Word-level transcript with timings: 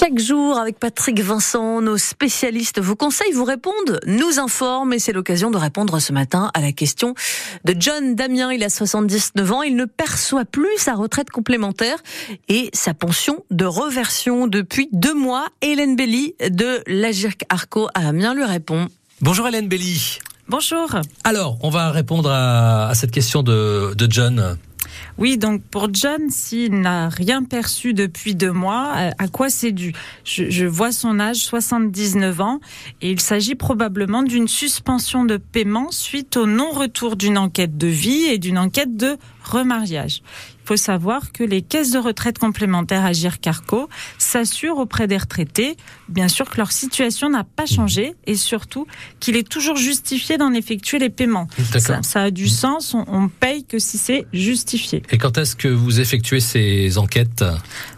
Chaque 0.00 0.18
jour, 0.18 0.56
avec 0.56 0.78
Patrick 0.78 1.20
Vincent, 1.20 1.82
nos 1.82 1.98
spécialistes 1.98 2.80
vous 2.80 2.96
conseillent, 2.96 3.34
vous 3.34 3.44
répondent, 3.44 4.00
nous 4.06 4.38
informent, 4.38 4.94
et 4.94 4.98
c'est 4.98 5.12
l'occasion 5.12 5.50
de 5.50 5.58
répondre 5.58 6.00
ce 6.00 6.14
matin 6.14 6.50
à 6.54 6.62
la 6.62 6.72
question 6.72 7.12
de 7.66 7.76
John 7.78 8.14
Damien. 8.14 8.50
Il 8.50 8.64
a 8.64 8.70
79 8.70 9.52
ans, 9.52 9.62
il 9.62 9.76
ne 9.76 9.84
perçoit 9.84 10.46
plus 10.46 10.78
sa 10.78 10.94
retraite 10.94 11.28
complémentaire 11.28 11.98
et 12.48 12.70
sa 12.72 12.94
pension 12.94 13.44
de 13.50 13.66
reversion 13.66 14.46
depuis 14.46 14.88
deux 14.92 15.12
mois. 15.12 15.48
Hélène 15.60 15.96
Belly 15.96 16.34
de 16.48 16.82
l'Agirc 16.86 17.44
Arco 17.50 17.88
à 17.92 18.08
Amiens 18.08 18.32
lui 18.32 18.44
répond. 18.44 18.88
Bonjour 19.20 19.48
Hélène 19.48 19.68
Belly. 19.68 20.18
Bonjour. 20.48 20.96
Alors, 21.24 21.58
on 21.62 21.68
va 21.68 21.90
répondre 21.90 22.30
à, 22.32 22.90
cette 22.94 23.10
question 23.10 23.42
de, 23.42 23.92
de 23.94 24.10
John. 24.10 24.56
Oui, 25.18 25.38
donc 25.38 25.62
pour 25.62 25.88
John, 25.92 26.30
s'il 26.30 26.80
n'a 26.80 27.08
rien 27.08 27.42
perçu 27.44 27.94
depuis 27.94 28.34
deux 28.34 28.52
mois, 28.52 28.92
euh, 28.96 29.10
à 29.18 29.28
quoi 29.28 29.50
c'est 29.50 29.72
dû? 29.72 29.92
Je, 30.24 30.64
vois 30.64 30.92
son 30.92 31.20
âge, 31.20 31.36
79 31.36 32.40
ans, 32.40 32.60
et 33.02 33.10
il 33.10 33.20
s'agit 33.20 33.54
probablement 33.54 34.22
d'une 34.22 34.48
suspension 34.48 35.24
de 35.24 35.36
paiement 35.36 35.90
suite 35.90 36.36
au 36.36 36.46
non-retour 36.46 37.16
d'une 37.16 37.38
enquête 37.38 37.76
de 37.76 37.86
vie 37.86 38.24
et 38.24 38.38
d'une 38.38 38.58
enquête 38.58 38.96
de 38.96 39.16
remariage. 39.44 40.22
Faut 40.70 40.76
savoir 40.76 41.32
que 41.32 41.42
les 41.42 41.62
caisses 41.62 41.90
de 41.90 41.98
retraite 41.98 42.38
complémentaires 42.38 43.04
Agir 43.04 43.40
Carco 43.40 43.88
s'assurent 44.18 44.78
auprès 44.78 45.08
des 45.08 45.16
retraités, 45.16 45.76
bien 46.08 46.28
sûr 46.28 46.48
que 46.48 46.58
leur 46.58 46.70
situation 46.70 47.28
n'a 47.28 47.42
pas 47.42 47.66
changé 47.66 48.14
et 48.28 48.36
surtout 48.36 48.86
qu'il 49.18 49.34
est 49.34 49.48
toujours 49.48 49.74
justifié 49.74 50.38
d'en 50.38 50.52
effectuer 50.52 51.00
les 51.00 51.10
paiements. 51.10 51.48
Ça, 51.76 52.04
ça, 52.04 52.22
a 52.22 52.30
du 52.30 52.48
sens, 52.48 52.94
on, 52.94 53.04
on 53.08 53.28
paye 53.28 53.64
que 53.64 53.80
si 53.80 53.98
c'est 53.98 54.28
justifié. 54.32 55.02
Et 55.10 55.18
quand 55.18 55.38
est-ce 55.38 55.56
que 55.56 55.66
vous 55.66 55.98
effectuez 55.98 56.38
ces 56.38 56.98
enquêtes? 56.98 57.44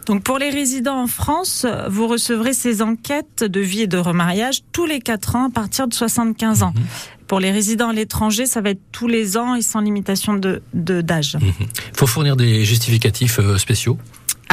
Donc 0.07 0.23
pour 0.23 0.39
les 0.39 0.49
résidents 0.49 0.99
en 0.99 1.07
France, 1.07 1.67
vous 1.89 2.07
recevrez 2.07 2.53
ces 2.53 2.81
enquêtes 2.81 3.43
de 3.43 3.59
vie 3.59 3.81
et 3.81 3.87
de 3.87 3.99
remariage 3.99 4.61
tous 4.71 4.87
les 4.87 4.99
4 4.99 5.35
ans 5.35 5.45
à 5.45 5.51
partir 5.51 5.87
de 5.87 5.93
75 5.93 6.63
ans. 6.63 6.73
Mhm. 6.75 6.83
Pour 7.27 7.39
les 7.39 7.51
résidents 7.51 7.89
à 7.89 7.93
l'étranger, 7.93 8.45
ça 8.45 8.61
va 8.61 8.71
être 8.71 8.81
tous 8.91 9.07
les 9.07 9.37
ans 9.37 9.55
et 9.55 9.61
sans 9.61 9.79
limitation 9.79 10.33
de 10.33 10.61
d'âge. 10.73 11.37
Il 11.41 11.47
mhm. 11.47 11.53
faut 11.93 12.07
fournir 12.07 12.35
des 12.35 12.65
justificatifs 12.65 13.39
euh, 13.39 13.57
spéciaux 13.57 13.97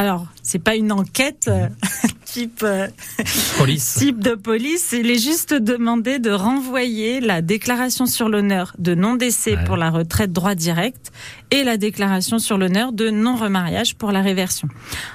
alors, 0.00 0.26
c'est 0.42 0.58
pas 0.58 0.76
une 0.76 0.92
enquête 0.92 1.44
euh, 1.48 1.68
type 2.32 2.62
euh, 2.62 2.88
police. 3.58 3.94
type 3.98 4.20
de 4.20 4.34
police. 4.34 4.92
Il 4.92 5.10
est 5.10 5.18
juste 5.18 5.54
demandé 5.54 6.18
de 6.18 6.30
renvoyer 6.30 7.20
la 7.20 7.42
déclaration 7.42 8.06
sur 8.06 8.28
l'honneur 8.28 8.74
de 8.78 8.94
non 8.94 9.16
décès 9.16 9.56
pour 9.66 9.76
la 9.76 9.90
retraite 9.90 10.32
droit 10.32 10.54
direct 10.54 11.10
et 11.50 11.64
la 11.64 11.76
déclaration 11.76 12.38
sur 12.38 12.58
l'honneur 12.58 12.92
de 12.92 13.10
non 13.10 13.36
remariage 13.36 13.96
pour 13.96 14.12
la 14.12 14.22
réversion. 14.22 14.68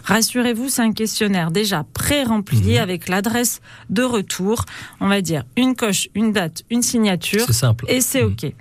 Rassurez-vous, 0.04 0.70
c'est 0.70 0.82
un 0.82 0.92
questionnaire 0.92 1.52
déjà 1.52 1.86
pré-rempli 1.94 2.74
mhm. 2.74 2.78
avec 2.78 3.08
l'adresse 3.08 3.62
de 3.90 4.04
retour. 4.04 4.66
On 5.00 5.08
va 5.08 5.22
dire 5.22 5.44
une 5.56 5.76
coche, 5.76 6.10
une 6.16 6.34
date, 6.34 6.64
une 6.70 6.82
signature. 6.82 7.46
C'est 7.48 7.54
simple. 7.54 7.86
Et 7.88 8.02
c'est 8.02 8.24
mhm. 8.24 8.32
ok. 8.32 8.54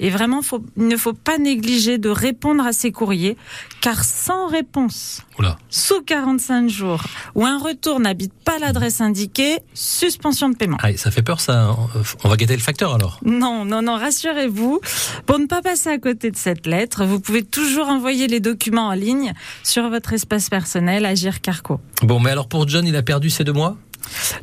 Et 0.00 0.10
vraiment, 0.10 0.40
il 0.76 0.86
ne 0.86 0.96
faut 0.96 1.12
pas 1.12 1.38
négliger 1.38 1.98
de 1.98 2.08
répondre 2.08 2.64
à 2.64 2.72
ces 2.72 2.92
courriers, 2.92 3.36
car 3.80 4.04
sans 4.04 4.46
réponse, 4.46 5.22
sous 5.68 6.02
45 6.02 6.68
jours, 6.68 7.02
ou 7.34 7.44
un 7.44 7.58
retour 7.58 7.97
n'habite 8.00 8.32
pas 8.44 8.58
l'adresse 8.58 9.00
indiquée, 9.00 9.58
suspension 9.74 10.48
de 10.48 10.56
paiement. 10.56 10.78
Ah, 10.82 10.96
ça 10.96 11.10
fait 11.10 11.22
peur 11.22 11.40
ça. 11.40 11.76
On 12.24 12.28
va 12.28 12.36
guetter 12.36 12.56
le 12.56 12.62
facteur 12.62 12.94
alors. 12.94 13.20
Non, 13.24 13.64
non, 13.64 13.82
non, 13.82 13.96
rassurez-vous. 13.96 14.80
Pour 15.26 15.38
ne 15.38 15.46
pas 15.46 15.62
passer 15.62 15.90
à 15.90 15.98
côté 15.98 16.30
de 16.30 16.36
cette 16.36 16.66
lettre, 16.66 17.04
vous 17.04 17.20
pouvez 17.20 17.42
toujours 17.42 17.88
envoyer 17.88 18.26
les 18.26 18.40
documents 18.40 18.88
en 18.88 18.94
ligne 18.94 19.32
sur 19.62 19.88
votre 19.88 20.12
espace 20.12 20.48
personnel 20.48 21.06
Agir 21.06 21.40
Carco. 21.40 21.80
Bon, 22.02 22.20
mais 22.20 22.30
alors 22.30 22.48
pour 22.48 22.68
John, 22.68 22.86
il 22.86 22.96
a 22.96 23.02
perdu 23.02 23.30
ses 23.30 23.44
deux 23.44 23.52
mois? 23.52 23.76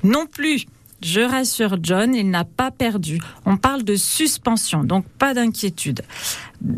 Non 0.04 0.26
plus. 0.26 0.66
Je 1.02 1.22
rassure 1.22 1.78
John, 1.82 2.16
il 2.16 2.30
n'a 2.30 2.46
pas 2.46 2.72
perdu. 2.72 3.20
On 3.46 3.58
parle 3.58 3.84
de 3.84 3.96
suspension, 3.96 4.84
donc 4.84 5.06
pas 5.20 5.34
d'inquiétude. 5.34 6.02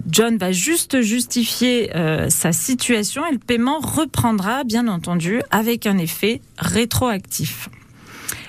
John 0.09 0.37
va 0.37 0.51
juste 0.51 1.01
justifier 1.01 1.95
euh, 1.95 2.29
sa 2.29 2.51
situation 2.51 3.25
et 3.25 3.31
le 3.31 3.39
paiement 3.39 3.79
reprendra, 3.79 4.63
bien 4.63 4.87
entendu, 4.87 5.41
avec 5.51 5.85
un 5.85 5.97
effet 5.97 6.41
rétroactif. 6.57 7.69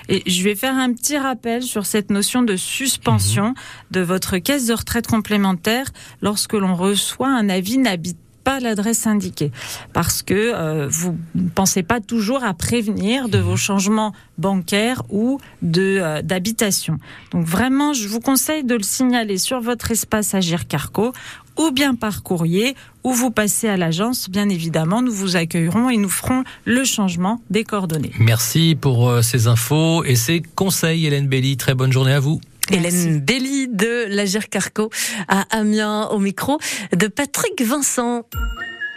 Et 0.08 0.22
je 0.26 0.42
vais 0.42 0.54
faire 0.54 0.74
un 0.74 0.92
petit 0.92 1.18
rappel 1.18 1.62
sur 1.62 1.84
cette 1.84 2.10
notion 2.10 2.42
de 2.42 2.56
suspension 2.56 3.48
mhm. 3.48 3.54
de 3.90 4.00
votre 4.00 4.38
caisse 4.38 4.66
de 4.66 4.74
retraite 4.74 5.06
complémentaire 5.06 5.86
lorsque 6.22 6.54
l'on 6.54 6.74
reçoit 6.74 7.28
un 7.28 7.48
avis 7.48 7.78
n'habite 7.78 8.18
pas 8.48 8.60
l'adresse 8.60 9.06
indiquée 9.06 9.52
parce 9.92 10.22
que 10.22 10.32
euh, 10.34 10.88
vous 10.88 11.18
ne 11.34 11.50
pensez 11.50 11.82
pas 11.82 12.00
toujours 12.00 12.44
à 12.44 12.54
prévenir 12.54 13.28
de 13.28 13.36
vos 13.36 13.58
changements 13.58 14.14
bancaires 14.38 15.02
ou 15.10 15.38
euh, 15.76 16.22
d'habitation. 16.22 16.96
Donc 17.30 17.44
vraiment, 17.44 17.92
je 17.92 18.08
vous 18.08 18.20
conseille 18.20 18.64
de 18.64 18.74
le 18.74 18.82
signaler 18.82 19.36
sur 19.36 19.60
votre 19.60 19.90
espace 19.90 20.34
Agir 20.34 20.66
Carco 20.66 21.12
ou 21.58 21.72
bien 21.72 21.94
par 21.94 22.22
courrier, 22.22 22.74
ou 23.04 23.12
vous 23.12 23.30
passez 23.30 23.68
à 23.68 23.76
l'agence. 23.76 24.30
Bien 24.30 24.48
évidemment, 24.48 25.02
nous 25.02 25.12
vous 25.12 25.36
accueillerons 25.36 25.90
et 25.90 25.98
nous 25.98 26.08
ferons 26.08 26.44
le 26.64 26.84
changement 26.84 27.42
des 27.50 27.64
coordonnées. 27.64 28.12
Merci 28.18 28.78
pour 28.80 29.10
euh, 29.10 29.20
ces 29.20 29.46
infos 29.46 30.04
et 30.04 30.14
ces 30.14 30.40
conseils, 30.54 31.04
Hélène 31.04 31.28
Belly. 31.28 31.58
Très 31.58 31.74
bonne 31.74 31.92
journée 31.92 32.14
à 32.14 32.20
vous. 32.20 32.40
Hélène 32.70 33.20
Belly 33.20 33.68
de 33.68 34.06
l'Agir 34.08 34.48
Carco 34.48 34.90
à 35.26 35.42
Amiens 35.56 36.08
au 36.08 36.18
micro 36.18 36.58
de 36.94 37.06
Patrick 37.06 37.62
Vincent. 37.62 38.24